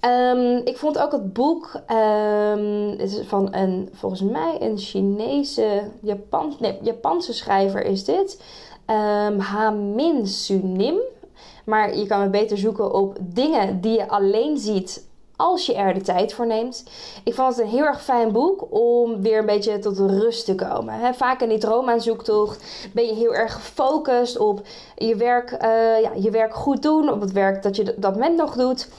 Ehm, 0.03 0.61
ik 0.63 0.77
vond 0.77 0.99
ook 0.99 1.11
het 1.11 1.33
boek 1.33 1.71
um, 1.75 2.97
van 3.25 3.47
een, 3.51 3.89
volgens 3.93 4.21
mij 4.21 4.57
een 4.59 4.77
Chinese, 4.77 5.81
Japan, 6.01 6.55
nee, 6.59 6.77
Japanse 6.81 7.33
schrijver 7.33 7.85
is 7.85 8.03
dit. 8.03 8.41
Um, 8.87 9.39
Hamin 9.39 10.27
Sunim. 10.27 10.95
Maar 11.65 11.97
je 11.97 12.05
kan 12.05 12.21
het 12.21 12.31
beter 12.31 12.57
zoeken 12.57 12.93
op 12.93 13.17
dingen 13.21 13.81
die 13.81 13.97
je 13.97 14.07
alleen 14.07 14.57
ziet 14.57 15.07
als 15.35 15.65
je 15.65 15.73
er 15.73 15.93
de 15.93 16.01
tijd 16.01 16.33
voor 16.33 16.47
neemt. 16.47 16.83
Ik 17.23 17.33
vond 17.33 17.55
het 17.55 17.65
een 17.65 17.71
heel 17.71 17.85
erg 17.85 18.03
fijn 18.03 18.31
boek 18.31 18.67
om 18.69 19.21
weer 19.21 19.39
een 19.39 19.45
beetje 19.45 19.79
tot 19.79 19.97
rust 19.97 20.45
te 20.45 20.55
komen. 20.55 20.93
He, 20.93 21.13
vaak 21.13 21.41
in 21.41 21.49
die 21.49 21.57
droomaanzoektocht 21.57 22.89
ben 22.93 23.05
je 23.05 23.13
heel 23.13 23.33
erg 23.33 23.53
gefocust 23.53 24.37
op 24.37 24.61
je 24.95 25.15
werk, 25.15 25.51
uh, 25.51 25.59
ja, 26.01 26.11
je 26.15 26.29
werk 26.29 26.53
goed 26.53 26.81
doen, 26.81 27.11
op 27.11 27.21
het 27.21 27.31
werk 27.31 27.63
dat 27.63 27.75
je 27.75 27.95
dat 27.97 28.13
moment 28.13 28.37
nog 28.37 28.55
doet. 28.55 28.89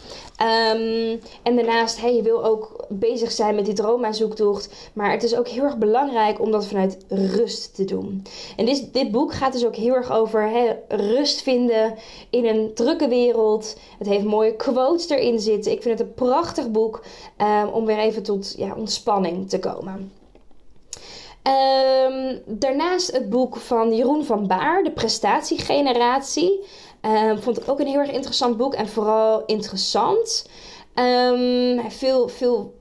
Um, 0.42 1.20
en 1.42 1.56
daarnaast, 1.56 2.00
hey, 2.00 2.14
je 2.14 2.22
wil 2.22 2.44
ook 2.44 2.86
bezig 2.88 3.32
zijn 3.32 3.54
met 3.54 3.64
die 3.64 3.74
droomaanzoektocht. 3.74 4.90
Maar 4.92 5.10
het 5.10 5.22
is 5.22 5.36
ook 5.36 5.48
heel 5.48 5.62
erg 5.62 5.78
belangrijk 5.78 6.40
om 6.40 6.50
dat 6.50 6.66
vanuit 6.66 7.04
rust 7.08 7.74
te 7.74 7.84
doen. 7.84 8.22
En 8.56 8.64
dit, 8.64 8.92
dit 8.92 9.10
boek 9.10 9.32
gaat 9.32 9.52
dus 9.52 9.66
ook 9.66 9.76
heel 9.76 9.94
erg 9.94 10.12
over 10.12 10.76
rust 10.88 11.42
vinden 11.42 11.94
in 12.30 12.46
een 12.46 12.74
drukke 12.74 13.08
wereld. 13.08 13.76
Het 13.98 14.06
heeft 14.06 14.24
mooie 14.24 14.56
quotes 14.56 15.08
erin 15.08 15.40
zitten. 15.40 15.72
Ik 15.72 15.82
vind 15.82 15.98
het 15.98 16.08
een 16.08 16.14
prachtig 16.14 16.70
boek 16.70 17.04
um, 17.38 17.68
om 17.68 17.86
weer 17.86 17.98
even 17.98 18.22
tot 18.22 18.54
ja, 18.56 18.74
ontspanning 18.76 19.48
te 19.48 19.58
komen. 19.58 20.12
Um, 21.48 22.40
daarnaast 22.46 23.12
het 23.12 23.30
boek 23.30 23.56
van 23.56 23.94
Jeroen 23.94 24.24
van 24.24 24.46
Baar, 24.46 24.82
De 24.82 24.92
Prestatiegeneratie. 24.92 26.64
Um, 27.04 27.42
vond 27.42 27.60
ik 27.60 27.68
ook 27.68 27.80
een 27.80 27.86
heel 27.86 27.98
erg 27.98 28.10
interessant 28.10 28.56
boek 28.56 28.74
en 28.74 28.88
vooral 28.88 29.42
interessant. 29.46 30.46
Um, 30.94 31.90
veel, 31.90 32.28
veel 32.28 32.74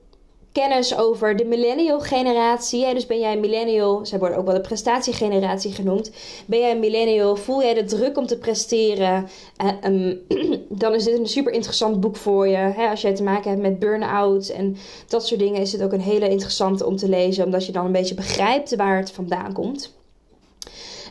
kennis 0.54 0.96
over 0.96 1.36
de 1.36 1.44
millennial 1.44 2.00
generatie. 2.00 2.94
Dus 2.94 3.06
ben 3.06 3.18
jij 3.18 3.32
een 3.32 3.40
millennial, 3.40 4.06
zij 4.06 4.18
worden 4.18 4.38
ook 4.38 4.44
wel 4.44 4.54
de 4.54 4.60
prestatiegeneratie 4.60 5.72
genoemd. 5.72 6.10
Ben 6.46 6.58
jij 6.58 6.70
een 6.70 6.78
millennial, 6.78 7.36
voel 7.36 7.62
jij 7.62 7.74
de 7.74 7.84
druk 7.84 8.16
om 8.16 8.26
te 8.26 8.38
presteren? 8.38 9.28
Uh, 9.64 9.92
um, 9.92 10.20
dan 10.82 10.94
is 10.94 11.04
dit 11.04 11.18
een 11.18 11.26
super 11.26 11.52
interessant 11.52 12.00
boek 12.00 12.16
voor 12.16 12.48
je. 12.48 12.88
Als 12.90 13.00
jij 13.00 13.14
te 13.14 13.22
maken 13.22 13.50
hebt 13.50 13.62
met 13.62 13.78
burn-out 13.78 14.48
en 14.48 14.76
dat 15.08 15.26
soort 15.26 15.40
dingen, 15.40 15.60
is 15.60 15.72
het 15.72 15.82
ook 15.82 15.92
een 15.92 16.00
hele 16.00 16.28
interessante 16.28 16.86
om 16.86 16.96
te 16.96 17.08
lezen, 17.08 17.44
omdat 17.44 17.66
je 17.66 17.72
dan 17.72 17.86
een 17.86 17.92
beetje 17.92 18.14
begrijpt 18.14 18.76
waar 18.76 18.96
het 18.96 19.10
vandaan 19.10 19.52
komt. 19.52 19.93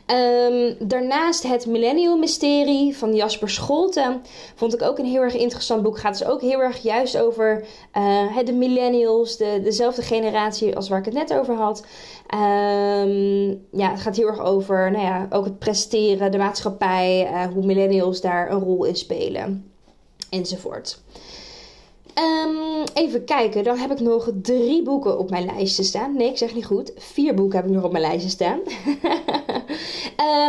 Um, 0.08 0.76
daarnaast 0.80 1.44
het 1.44 1.66
Millennial 1.66 2.18
Mysterie 2.18 2.98
van 2.98 3.16
Jasper 3.16 3.50
Scholten. 3.50 4.22
Vond 4.56 4.74
ik 4.74 4.82
ook 4.82 4.98
een 4.98 5.06
heel 5.06 5.22
erg 5.22 5.36
interessant 5.36 5.84
boek. 5.84 6.00
Gaat 6.00 6.18
dus 6.18 6.28
ook 6.28 6.42
heel 6.42 6.62
erg 6.62 6.82
juist 6.82 7.18
over 7.18 7.66
uh, 7.98 8.38
de 8.46 8.54
millennials, 8.54 9.38
de, 9.38 9.60
dezelfde 9.64 10.02
generatie 10.02 10.76
als 10.76 10.90
waar 10.90 11.00
ik 11.00 11.06
het 11.06 11.14
net 11.14 11.34
over 11.34 11.56
had. 11.56 11.86
Um, 12.34 13.50
ja, 13.72 13.92
het 13.92 14.02
gaat 14.02 14.16
heel 14.16 14.28
erg 14.28 14.40
over 14.40 14.92
nou 14.92 15.04
ja, 15.04 15.28
ook 15.30 15.46
het 15.46 15.60
presteren, 15.60 16.32
de 16.32 16.38
maatschappij, 16.38 17.30
uh, 17.32 17.46
hoe 17.54 17.66
millennials 17.66 18.22
daar 18.22 18.52
een 18.52 18.60
rol 18.60 18.84
in 18.84 18.96
spelen. 18.96 19.72
Enzovoort. 20.30 21.02
Um, 22.18 22.84
even 22.94 23.26
kijken, 23.26 23.64
dan 23.64 23.78
heb 23.78 23.92
ik 23.92 24.00
nog 24.00 24.30
drie 24.42 24.84
boeken 24.84 25.18
op 25.20 25.30
mijn 25.30 25.46
lijstje 25.46 25.84
staan. 25.84 26.16
Nee, 26.16 26.30
ik 26.30 26.38
zeg 26.38 26.56
niet 26.56 26.66
goed. 26.66 26.92
Vier 26.98 27.34
boeken 27.34 27.58
heb 27.58 27.68
ik 27.68 27.74
nog 27.74 27.84
op 27.84 27.92
mijn 27.92 28.04
lijstje 28.04 28.30
staan. 28.30 28.60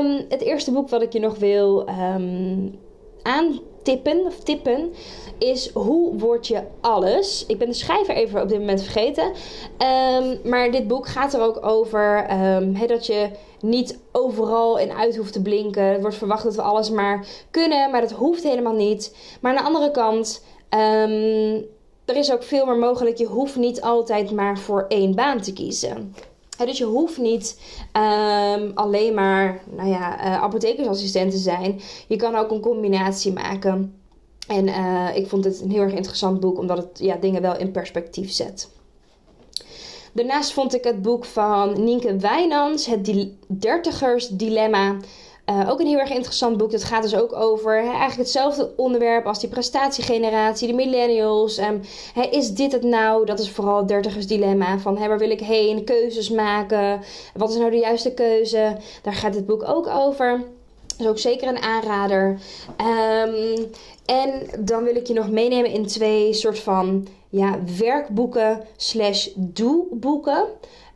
um, 0.01 0.25
het 0.35 0.41
eerste 0.41 0.73
boek 0.73 0.89
wat 0.89 1.03
ik 1.03 1.13
je 1.13 1.21
nog 1.21 1.39
wil 1.39 1.89
um, 1.89 2.79
aantippen 3.23 4.25
of 4.27 4.39
tippen 4.39 4.93
is 5.39 5.71
Hoe 5.73 6.19
word 6.19 6.47
je 6.47 6.63
alles? 6.81 7.45
Ik 7.47 7.59
ben 7.59 7.69
de 7.69 7.75
schrijver 7.75 8.15
even 8.15 8.43
op 8.43 8.49
dit 8.49 8.59
moment 8.59 8.83
vergeten. 8.83 9.33
maar 10.45 10.71
dit 10.71 10.89
boek 10.89 11.07
gaat 11.07 11.35
er 11.35 11.41
ook 11.41 11.67
over 11.67 12.27
dat 12.87 13.07
je 13.07 13.31
niet 13.61 13.99
overal 14.13 14.79
in 14.79 14.93
uit 14.93 15.17
hoeft 15.17 15.33
te 15.33 15.43
blinken. 15.43 15.85
Het 15.85 16.01
wordt 16.01 16.17
verwacht 16.17 16.45
dat 16.45 16.55
we 16.55 16.63
alles 16.63 16.91
maar 16.91 17.27
kunnen, 17.51 17.91
maar 17.91 18.01
dat 18.01 18.13
hoeft 18.13 18.43
helemaal 18.43 18.75
niet. 18.75 19.17
Maar 19.41 19.51
aan 19.51 19.63
de 19.63 19.69
andere 19.69 19.91
kant 19.91 20.43
Um, 20.75 21.65
er 22.05 22.17
is 22.17 22.33
ook 22.33 22.43
veel 22.43 22.67
meer 22.67 22.79
mogelijk. 22.79 23.19
Je 23.19 23.27
hoeft 23.27 23.57
niet 23.57 23.81
altijd 23.81 24.31
maar 24.31 24.59
voor 24.59 24.85
één 24.89 25.15
baan 25.15 25.41
te 25.41 25.53
kiezen. 25.53 26.15
dus 26.59 26.79
je 26.79 26.85
hoeft 26.85 27.19
niet 27.19 27.61
um, 27.93 28.71
alleen 28.75 29.15
maar 29.15 29.63
nou 29.77 29.89
ja, 29.89 30.25
uh, 30.25 30.43
apothekersassistent 30.43 31.31
te 31.31 31.39
zijn. 31.39 31.81
Je 32.09 32.17
kan 32.17 32.35
ook 32.35 32.51
een 32.51 32.61
combinatie 32.61 33.33
maken. 33.33 33.99
En 34.47 34.69
uh, 34.69 35.09
ik 35.15 35.27
vond 35.27 35.45
het 35.45 35.61
een 35.61 35.71
heel 35.71 35.83
erg 35.83 35.95
interessant 35.95 36.41
boek, 36.41 36.59
omdat 36.59 36.77
het 36.77 36.99
ja, 36.99 37.17
dingen 37.17 37.43
wel 37.43 37.57
in 37.57 37.71
perspectief 37.71 38.33
zet. 38.33 38.71
Daarnaast 40.13 40.53
vond 40.53 40.75
ik 40.75 40.85
het 40.85 41.03
boek 41.03 41.25
van 41.25 41.85
Nienke 41.85 42.17
Wijnands, 42.17 42.87
Het 42.87 43.29
Dertigers 43.47 44.29
Dilemma. 44.29 44.97
Uh, 45.51 45.71
ook 45.71 45.81
een 45.81 45.87
heel 45.87 45.99
erg 45.99 46.11
interessant 46.11 46.57
boek. 46.57 46.71
Dat 46.71 46.85
gaat 46.85 47.03
dus 47.03 47.17
ook 47.17 47.33
over 47.33 47.77
eigenlijk 47.79 48.17
hetzelfde 48.17 48.73
onderwerp 48.77 49.27
als 49.27 49.41
die 49.41 49.49
prestatiegeneratie, 49.49 50.69
de 50.69 50.75
millennials. 50.75 51.59
Um, 51.59 51.81
is 52.31 52.51
dit 52.51 52.73
het 52.73 52.83
nou? 52.83 53.27
Dat 53.27 53.39
is 53.39 53.51
vooral 53.51 53.77
het 53.77 53.89
dertigers 53.89 54.27
dilemma. 54.27 54.79
Van 54.79 54.99
waar 54.99 55.19
wil 55.19 55.31
ik 55.31 55.41
heen? 55.41 55.85
Keuzes 55.85 56.31
maken. 56.31 57.01
Wat 57.35 57.51
is 57.51 57.57
nou 57.57 57.71
de 57.71 57.77
juiste 57.77 58.15
keuze? 58.15 58.77
Daar 59.03 59.13
gaat 59.13 59.33
dit 59.33 59.47
boek 59.47 59.69
ook 59.69 59.87
over. 59.87 60.45
Is 60.99 61.07
ook 61.07 61.19
zeker 61.19 61.49
een 61.49 61.63
aanrader. 61.63 62.39
Um, 62.81 63.71
en 64.05 64.47
dan 64.59 64.85
wil 64.85 64.97
ik 64.97 65.07
je 65.07 65.15
nog 65.15 65.31
meenemen 65.31 65.71
in 65.71 65.87
twee 65.87 66.33
soort 66.33 66.59
van 66.59 67.07
ja, 67.29 67.59
werkboeken 67.79 68.65
slash 68.77 69.29
doelboeken. 69.37 70.45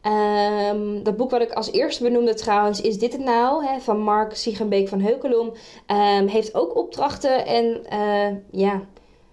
Um, 0.02 1.02
dat 1.02 1.16
boek 1.16 1.30
wat 1.30 1.40
ik 1.40 1.52
als 1.52 1.72
eerste 1.72 2.02
benoemde 2.02 2.34
trouwens, 2.34 2.80
is 2.80 2.98
dit 2.98 3.12
het 3.12 3.24
nou? 3.24 3.66
Hè, 3.66 3.80
van 3.80 4.00
Mark 4.00 4.36
Siegenbeek 4.36 4.88
van 4.88 5.00
Heukelom. 5.00 5.52
Um, 5.86 6.26
heeft 6.26 6.54
ook 6.54 6.76
opdrachten 6.76 7.46
en 7.46 7.82
uh, 7.92 8.36
ja, 8.50 8.82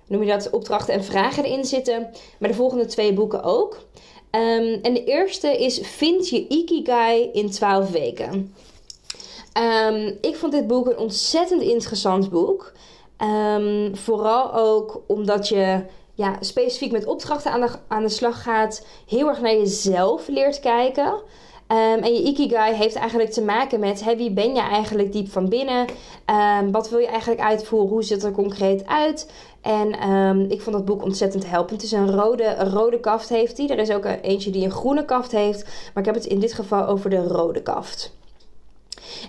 noem 0.07 0.24
je 0.24 0.29
dat, 0.29 0.50
opdrachten 0.50 0.93
en 0.93 1.03
vragen 1.03 1.43
erin 1.43 1.65
zitten. 1.65 2.10
Maar 2.39 2.50
de 2.50 2.55
volgende 2.55 2.86
twee 2.86 3.13
boeken 3.13 3.43
ook. 3.43 3.74
Um, 4.31 4.79
en 4.81 4.93
de 4.93 5.03
eerste 5.03 5.57
is 5.57 5.79
Vind 5.79 6.29
je 6.29 6.48
Ikigai 6.48 7.29
in 7.34 7.50
12 7.50 7.91
weken. 7.91 8.55
ik 10.22 10.36
vond 10.36 10.51
dit 10.51 10.67
boek 10.67 10.88
een 10.88 10.98
ontzettend 10.98 11.62
interessant 11.62 12.29
boek. 12.29 12.72
vooral 13.93 14.53
ook 14.53 15.01
omdat 15.07 15.48
je 15.48 15.86
ja, 16.15 16.36
specifiek 16.39 16.91
met 16.91 17.05
opdrachten 17.05 17.51
aan 17.51 17.62
de, 17.62 17.69
aan 17.88 18.03
de 18.03 18.10
slag 18.10 18.43
gaat, 18.43 18.86
heel 19.07 19.27
erg 19.27 19.41
naar 19.41 19.55
jezelf 19.55 20.27
leert 20.27 20.60
kijken. 20.60 21.13
Um, 21.67 22.03
en 22.03 22.13
je 22.13 22.24
Ikigai 22.24 22.74
heeft 22.74 22.95
eigenlijk 22.95 23.31
te 23.31 23.41
maken 23.41 23.79
met 23.79 24.15
wie 24.15 24.31
ben 24.31 24.55
je 24.55 24.62
eigenlijk 24.62 25.12
diep 25.12 25.31
van 25.31 25.50
binnen? 25.50 25.88
Um, 26.60 26.72
wat 26.72 26.89
wil 26.89 27.00
je 27.00 27.07
eigenlijk 27.07 27.41
uitvoeren? 27.41 27.89
Hoe 27.89 28.03
ziet 28.03 28.15
het 28.15 28.24
er 28.24 28.31
concreet 28.31 28.86
uit? 28.86 29.31
En 29.62 30.10
um, 30.10 30.41
ik 30.50 30.62
vond 30.62 30.75
dat 30.75 30.86
boek 30.86 31.03
ontzettend 31.03 31.50
helpend. 31.50 31.81
Het 31.81 31.91
is 31.91 31.98
een 31.98 32.12
rode, 32.12 32.55
rode 32.55 33.00
kaft 33.00 33.29
heeft 33.29 33.57
hij. 33.57 33.67
Er 33.69 33.79
is 33.79 33.91
ook 33.91 34.05
eentje 34.22 34.51
die 34.51 34.63
een 34.63 34.72
groene 34.72 35.05
kaft 35.05 35.31
heeft. 35.31 35.63
Maar 35.63 36.03
ik 36.03 36.05
heb 36.05 36.15
het 36.15 36.25
in 36.25 36.39
dit 36.39 36.53
geval 36.53 36.86
over 36.86 37.10
de 37.10 37.27
rode 37.27 37.62
kaft. 37.62 38.13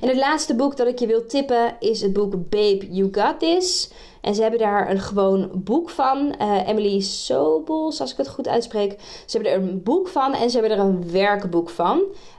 En 0.00 0.08
het 0.08 0.16
laatste 0.16 0.54
boek 0.54 0.76
dat 0.76 0.86
ik 0.86 0.98
je 0.98 1.06
wil 1.06 1.26
tippen 1.26 1.76
is 1.80 2.00
het 2.00 2.12
boek 2.12 2.32
Babe, 2.32 2.86
You 2.90 3.08
Got 3.12 3.40
This. 3.40 3.90
En 4.20 4.34
ze 4.34 4.42
hebben 4.42 4.60
daar 4.60 4.90
een 4.90 5.00
gewoon 5.00 5.50
boek 5.54 5.90
van. 5.90 6.34
Uh, 6.40 6.68
Emily 6.68 7.00
Sobels, 7.00 8.00
als 8.00 8.12
ik 8.12 8.16
het 8.16 8.28
goed 8.28 8.48
uitspreek. 8.48 9.00
Ze 9.26 9.36
hebben 9.36 9.52
er 9.52 9.58
een 9.58 9.82
boek 9.82 10.08
van 10.08 10.34
en 10.34 10.50
ze 10.50 10.58
hebben 10.58 10.78
er 10.78 10.84
een 10.84 11.10
werkboek 11.10 11.70
van. 11.70 11.96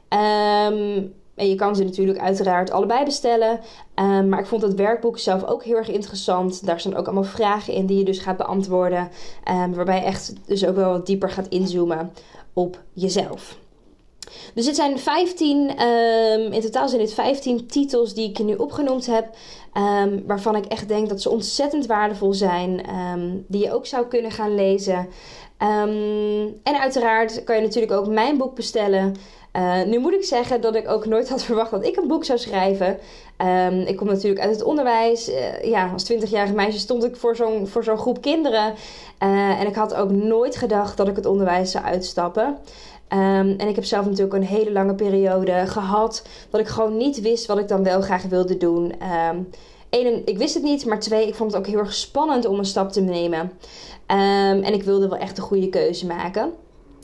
Um, 0.09 1.13
en 1.35 1.49
je 1.49 1.55
kan 1.55 1.75
ze 1.75 1.83
natuurlijk 1.83 2.19
uiteraard 2.19 2.71
allebei 2.71 3.05
bestellen. 3.05 3.59
Um, 3.95 4.29
maar 4.29 4.39
ik 4.39 4.45
vond 4.45 4.61
het 4.61 4.73
werkboek 4.73 5.19
zelf 5.19 5.43
ook 5.43 5.63
heel 5.63 5.75
erg 5.75 5.89
interessant. 5.89 6.65
Daar 6.65 6.79
staan 6.79 6.95
ook 6.95 7.05
allemaal 7.05 7.23
vragen 7.23 7.73
in 7.73 7.85
die 7.85 7.97
je 7.97 8.05
dus 8.05 8.19
gaat 8.19 8.37
beantwoorden. 8.37 9.09
Um, 9.51 9.73
waarbij 9.73 9.99
je 9.99 10.05
echt 10.05 10.33
dus 10.45 10.65
ook 10.65 10.75
wel 10.75 10.91
wat 10.91 11.05
dieper 11.05 11.29
gaat 11.29 11.47
inzoomen 11.47 12.11
op 12.53 12.79
jezelf. 12.93 13.57
Dus 14.53 14.65
dit 14.65 14.75
zijn 14.75 14.99
15, 14.99 15.69
um, 15.69 15.77
ehm, 15.77 16.53
in 16.53 16.61
totaal 16.61 16.87
zijn 16.89 17.01
dit 17.01 17.13
15 17.13 17.67
titels 17.67 18.13
die 18.13 18.29
ik 18.29 18.39
nu 18.39 18.55
opgenoemd 18.55 19.05
heb. 19.05 19.27
Um, 19.73 20.23
waarvan 20.27 20.55
ik 20.55 20.65
echt 20.65 20.87
denk 20.87 21.09
dat 21.09 21.21
ze 21.21 21.29
ontzettend 21.29 21.85
waardevol 21.85 22.33
zijn. 22.33 22.81
Um, 22.89 23.45
die 23.47 23.63
je 23.63 23.73
ook 23.73 23.85
zou 23.85 24.05
kunnen 24.05 24.31
gaan 24.31 24.55
lezen. 24.55 25.07
en 26.63 26.79
uiteraard 26.79 27.43
kan 27.43 27.55
je 27.55 27.61
natuurlijk 27.61 27.91
ook 27.91 28.07
mijn 28.07 28.37
boek 28.37 28.55
bestellen. 28.55 29.15
Uh, 29.57 29.83
nu 29.83 29.99
moet 29.99 30.13
ik 30.13 30.23
zeggen 30.23 30.61
dat 30.61 30.75
ik 30.75 30.89
ook 30.89 31.05
nooit 31.05 31.29
had 31.29 31.43
verwacht 31.49 31.71
dat 31.71 31.85
ik 31.85 31.95
een 31.95 32.07
boek 32.07 32.25
zou 32.25 32.39
schrijven. 32.39 32.99
Ik 33.85 33.95
kom 33.95 34.07
natuurlijk 34.07 34.41
uit 34.41 34.51
het 34.51 34.63
onderwijs. 34.63 35.29
Uh, 35.29 35.63
ja, 35.63 35.91
als 35.93 36.11
20-jarige 36.13 36.53
meisje 36.53 36.79
stond 36.79 37.03
ik 37.03 37.15
voor 37.15 37.35
zo'n, 37.35 37.67
voor 37.67 37.83
zo'n 37.83 37.97
groep 37.97 38.21
kinderen. 38.21 38.73
Uh, 39.23 39.59
en 39.59 39.67
ik 39.67 39.75
had 39.75 39.93
ook 39.93 40.11
nooit 40.11 40.55
gedacht 40.55 40.97
dat 40.97 41.07
ik 41.07 41.15
het 41.15 41.25
onderwijs 41.25 41.71
zou 41.71 41.85
uitstappen. 41.85 42.57
Um, 43.13 43.55
en 43.57 43.67
ik 43.67 43.75
heb 43.75 43.83
zelf 43.83 44.05
natuurlijk 44.05 44.33
een 44.33 44.43
hele 44.43 44.71
lange 44.71 44.95
periode 44.95 45.67
gehad 45.67 46.27
dat 46.49 46.59
ik 46.59 46.67
gewoon 46.67 46.97
niet 46.97 47.21
wist 47.21 47.45
wat 47.45 47.57
ik 47.57 47.67
dan 47.67 47.83
wel 47.83 48.01
graag 48.01 48.23
wilde 48.23 48.57
doen. 48.57 48.93
Um, 49.29 49.49
één, 49.89 50.21
ik 50.25 50.37
wist 50.37 50.53
het 50.53 50.63
niet, 50.63 50.85
maar 50.85 50.99
twee, 50.99 51.27
ik 51.27 51.35
vond 51.35 51.51
het 51.51 51.61
ook 51.61 51.67
heel 51.67 51.79
erg 51.79 51.93
spannend 51.93 52.45
om 52.45 52.59
een 52.59 52.65
stap 52.65 52.91
te 52.91 53.01
nemen. 53.01 53.51
Ehm, 54.05 54.63
en 54.63 54.73
ik 54.73 54.83
wilde 54.83 55.07
wel 55.07 55.17
echt 55.17 55.37
een 55.37 55.43
goede 55.43 55.69
keuze 55.69 56.05
maken. 56.05 56.51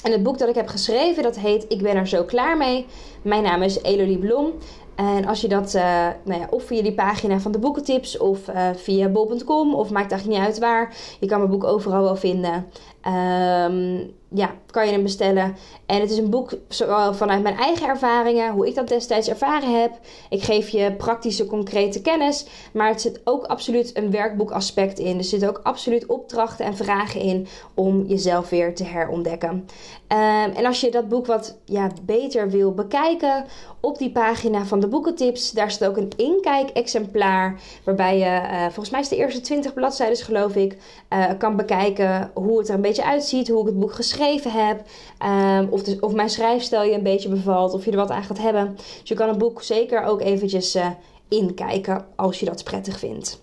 En 0.03 0.11
het 0.11 0.23
boek 0.23 0.37
dat 0.37 0.49
ik 0.49 0.55
heb 0.55 0.67
geschreven, 0.67 1.23
dat 1.23 1.39
heet 1.39 1.65
Ik 1.67 1.81
ben 1.81 1.95
er 1.95 2.07
zo 2.07 2.23
klaar 2.23 2.57
mee. 2.57 2.85
Mijn 3.21 3.43
naam 3.43 3.61
is 3.61 3.81
Elodie 3.81 4.17
Blom. 4.17 4.51
En 4.95 5.25
als 5.25 5.41
je 5.41 5.47
dat, 5.47 5.73
uh, 5.73 6.07
nou 6.23 6.39
ja, 6.39 6.47
of 6.49 6.63
via 6.63 6.81
die 6.81 6.93
pagina 6.93 7.39
van 7.39 7.51
de 7.51 7.59
boekentips 7.59 8.17
of 8.17 8.47
uh, 8.49 8.69
via 8.75 9.07
bol.com 9.07 9.75
of 9.75 9.89
maakt 9.89 10.11
eigenlijk 10.11 10.39
niet 10.39 10.49
uit 10.49 10.59
waar. 10.59 10.95
Je 11.19 11.27
kan 11.27 11.37
mijn 11.37 11.51
boek 11.51 11.63
overal 11.63 12.01
wel 12.01 12.15
vinden. 12.15 12.65
Um, 13.07 14.13
ja, 14.35 14.55
kan 14.65 14.85
je 14.85 14.91
hem 14.91 15.03
bestellen. 15.03 15.55
En 15.85 16.01
het 16.01 16.11
is 16.11 16.17
een 16.17 16.29
boek 16.29 16.53
zowel 16.67 17.13
vanuit 17.13 17.43
mijn 17.43 17.57
eigen 17.57 17.87
ervaringen, 17.87 18.51
hoe 18.51 18.67
ik 18.67 18.75
dat 18.75 18.87
destijds 18.87 19.29
ervaren 19.29 19.81
heb. 19.81 19.99
Ik 20.29 20.43
geef 20.43 20.69
je 20.69 20.93
praktische, 20.97 21.45
concrete 21.45 22.01
kennis. 22.01 22.45
Maar 22.73 22.87
het 22.87 23.01
zit 23.01 23.21
ook 23.23 23.45
absoluut 23.45 23.97
een 23.97 24.11
werkboekaspect 24.11 24.99
in. 24.99 25.17
Er 25.17 25.23
zitten 25.23 25.49
ook 25.49 25.59
absoluut 25.63 26.05
opdrachten 26.05 26.65
en 26.65 26.75
vragen 26.75 27.21
in 27.21 27.47
om 27.73 28.05
jezelf 28.05 28.49
weer 28.49 28.75
te 28.75 28.83
herontdekken. 28.83 29.65
Um, 30.13 30.51
en 30.55 30.65
als 30.65 30.81
je 30.81 30.91
dat 30.91 31.09
boek 31.09 31.25
wat 31.25 31.57
ja, 31.65 31.91
beter 32.01 32.49
wil 32.49 32.73
bekijken, 32.73 33.45
op 33.79 33.97
die 33.97 34.11
pagina 34.11 34.65
van 34.65 34.79
de 34.79 34.87
boekentips, 34.87 35.51
daar 35.51 35.71
staat 35.71 35.89
ook 35.89 35.97
een 35.97 36.11
inkijk-exemplaar. 36.15 37.61
Waarbij 37.83 38.17
je, 38.17 38.25
uh, 38.25 38.61
volgens 38.61 38.89
mij 38.89 38.99
is 38.99 39.07
de 39.07 39.15
eerste 39.15 39.41
20 39.41 39.73
bladzijden, 39.73 40.17
geloof 40.17 40.55
ik, 40.55 40.77
uh, 41.13 41.25
kan 41.37 41.55
bekijken 41.55 42.31
hoe 42.33 42.57
het 42.57 42.69
er 42.69 42.75
een 42.75 42.81
beetje 42.81 43.05
uitziet, 43.05 43.47
hoe 43.47 43.61
ik 43.61 43.65
het 43.65 43.79
boek 43.79 43.93
geschreven 43.93 44.51
heb. 44.51 44.81
Um, 45.25 45.67
of, 45.69 46.01
of 46.01 46.13
mijn 46.13 46.29
schrijfstijl 46.29 46.83
je 46.83 46.93
een 46.93 47.03
beetje 47.03 47.29
bevalt. 47.29 47.73
Of 47.73 47.85
je 47.85 47.91
er 47.91 47.97
wat 47.97 48.11
aan 48.11 48.23
gaat 48.23 48.37
hebben. 48.37 48.73
Dus 48.75 49.09
je 49.09 49.15
kan 49.15 49.27
het 49.27 49.37
boek 49.37 49.61
zeker 49.61 50.03
ook 50.03 50.21
eventjes 50.21 50.75
uh, 50.75 50.87
inkijken 51.29 52.05
als 52.15 52.39
je 52.39 52.45
dat 52.45 52.63
prettig 52.63 52.99
vindt. 52.99 53.39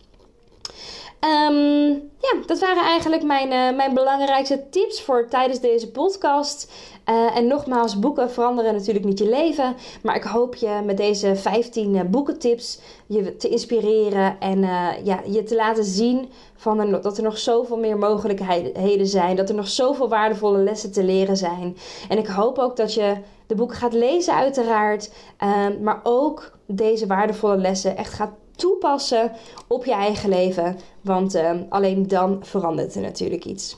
Um, 1.25 2.11
ja, 2.19 2.35
dat 2.47 2.59
waren 2.59 2.83
eigenlijk 2.83 3.23
mijn, 3.23 3.53
uh, 3.53 3.77
mijn 3.77 3.95
belangrijkste 3.95 4.69
tips 4.71 5.03
voor 5.03 5.29
tijdens 5.29 5.61
deze 5.61 5.91
podcast. 5.91 6.73
Uh, 7.09 7.37
en 7.37 7.47
nogmaals, 7.47 7.99
boeken 7.99 8.31
veranderen 8.31 8.73
natuurlijk 8.75 9.05
niet 9.05 9.19
je 9.19 9.29
leven. 9.29 9.75
Maar 10.03 10.17
ik 10.17 10.23
hoop 10.23 10.55
je 10.55 10.81
met 10.85 10.97
deze 10.97 11.37
15 11.37 11.95
uh, 11.95 12.01
boekentips 12.03 12.81
je 13.07 13.37
te 13.37 13.49
inspireren 13.49 14.41
en 14.41 14.61
ja, 15.05 15.21
je 15.27 15.43
te 15.43 15.55
laten 15.55 15.85
zien 15.85 16.29
van 16.57 16.91
dat 17.03 17.17
er 17.17 17.23
nog 17.23 17.39
zoveel 17.39 17.79
meer 17.79 17.99
mogelijkheden 17.99 19.07
zijn. 19.07 19.37
Dat 19.37 19.49
er 19.49 19.55
nog 19.55 19.69
zoveel 19.69 20.09
waardevolle 20.09 20.59
lessen 20.59 20.93
te 20.93 21.05
leren 21.05 21.37
zijn. 21.37 21.77
En 22.09 22.19
ik 22.19 22.27
hoop 22.27 22.59
ook 22.59 22.77
dat 22.77 22.95
je 22.95 23.17
de 23.47 23.55
boeken 23.55 23.77
gaat 23.77 23.93
lezen, 23.93 24.35
uiteraard. 24.35 25.13
Ehm, 25.37 25.83
maar 25.83 26.01
ook 26.03 26.53
deze 26.67 27.07
waardevolle 27.07 27.57
lessen 27.57 27.97
echt 27.97 28.13
gaat 28.13 28.33
toepassen 28.61 29.33
op 29.69 29.85
je 29.85 29.93
eigen 29.93 30.29
leven. 30.29 30.79
Want 31.01 31.35
uh, 31.35 31.51
alleen 31.69 32.09
dan 32.09 32.39
verandert 32.43 32.95
er 32.95 33.01
natuurlijk 33.01 33.45
iets. 33.45 33.77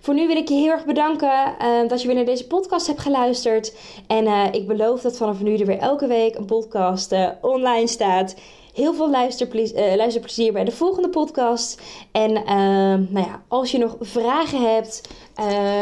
Voor 0.00 0.14
nu 0.14 0.26
wil 0.26 0.36
ik 0.36 0.48
je 0.48 0.54
heel 0.54 0.70
erg 0.70 0.84
bedanken 0.84 1.54
uh, 1.62 1.88
dat 1.88 2.00
je 2.00 2.06
weer 2.06 2.16
naar 2.16 2.24
deze 2.24 2.46
podcast 2.46 2.86
hebt 2.86 3.00
geluisterd. 3.00 3.76
En 4.06 4.24
uh, 4.24 4.44
ik 4.52 4.66
beloof 4.66 5.00
dat 5.00 5.16
vanaf 5.16 5.40
nu 5.40 5.56
er 5.56 5.66
weer 5.66 5.78
elke 5.78 6.06
week 6.06 6.34
een 6.34 6.44
podcast 6.44 7.12
uh, 7.12 7.28
online 7.40 7.86
staat. 7.86 8.34
Heel 8.74 8.94
veel 8.94 9.10
luisterplezier, 9.10 9.96
luisterplezier 9.96 10.52
bij 10.52 10.64
de 10.64 10.70
volgende 10.70 11.08
podcast. 11.08 11.82
En 12.12 12.32
nou 12.32 13.26
ja, 13.26 13.44
als 13.48 13.70
je 13.70 13.78
nog 13.78 13.96
vragen 14.00 14.74
hebt 14.74 15.08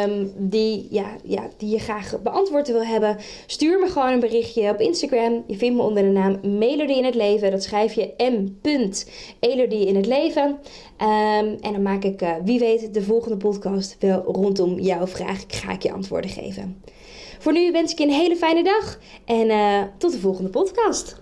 um, 0.07 0.33
die, 0.37 0.87
ja, 0.91 1.17
ja, 1.25 1.49
die 1.57 1.69
je 1.69 1.79
graag 1.79 2.23
beantwoord 2.23 2.69
wil 2.69 2.85
hebben, 2.85 3.17
stuur 3.47 3.79
me 3.79 3.87
gewoon 3.87 4.13
een 4.13 4.21
berichtje 4.21 4.71
op 4.71 4.81
Instagram. 4.81 5.45
Je 5.47 5.57
vindt 5.57 5.77
me 5.77 5.83
onder 5.83 6.03
de 6.03 6.09
naam 6.09 6.59
Melody 6.59 6.93
in 6.93 7.05
het 7.05 7.15
Leven. 7.15 7.51
Dat 7.51 7.63
schrijf 7.63 7.93
je 7.93 8.15
m.elodie 8.17 9.87
in 9.87 9.97
het 9.97 10.07
leven. 10.07 10.43
Um, 10.43 11.57
en 11.61 11.73
dan 11.73 11.83
maak 11.83 12.05
ik, 12.05 12.23
uh, 12.23 12.35
wie 12.45 12.59
weet, 12.59 12.95
de 12.95 13.03
volgende 13.03 13.37
podcast 13.37 13.97
wel 14.01 14.23
rondom 14.23 14.79
jouw 14.79 15.07
vraag. 15.07 15.45
Ga 15.47 15.73
ik 15.73 15.83
je 15.83 15.93
antwoorden 15.93 16.31
geven. 16.31 16.83
Voor 17.39 17.53
nu 17.53 17.73
wens 17.73 17.93
ik 17.93 17.99
je 17.99 18.05
een 18.05 18.11
hele 18.11 18.37
fijne 18.37 18.63
dag 18.63 18.99
en 19.25 19.47
uh, 19.47 19.83
tot 19.99 20.13
de 20.13 20.19
volgende 20.19 20.51
podcast. 20.51 21.22